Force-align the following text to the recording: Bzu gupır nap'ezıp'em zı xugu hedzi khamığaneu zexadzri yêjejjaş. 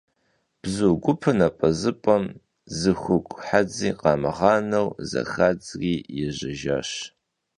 Bzu 0.61 0.89
gupır 1.03 1.35
nap'ezıp'em 1.39 2.23
zı 2.77 2.93
xugu 3.01 3.35
hedzi 3.47 3.91
khamığaneu 3.99 4.87
zexadzri 5.09 5.93
yêjejjaş. 6.17 6.91